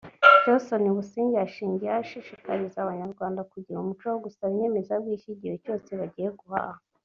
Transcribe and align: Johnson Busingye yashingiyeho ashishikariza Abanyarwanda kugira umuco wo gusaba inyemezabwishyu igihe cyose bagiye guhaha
Johnson 0.43 0.83
Busingye 0.97 1.37
yashingiyeho 1.41 1.97
ashishikariza 2.03 2.77
Abanyarwanda 2.81 3.41
kugira 3.51 3.77
umuco 3.79 4.05
wo 4.11 4.19
gusaba 4.25 4.51
inyemezabwishyu 4.53 5.29
igihe 5.35 5.55
cyose 5.63 5.89
bagiye 6.01 6.29
guhaha 6.39 6.79